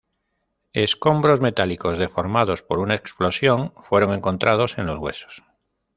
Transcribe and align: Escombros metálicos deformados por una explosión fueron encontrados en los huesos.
Escombros 0.73 1.41
metálicos 1.41 1.99
deformados 1.99 2.63
por 2.63 2.79
una 2.79 2.95
explosión 2.95 3.71
fueron 3.83 4.13
encontrados 4.13 4.79
en 4.79 4.87
los 4.87 4.97
huesos. 4.97 5.43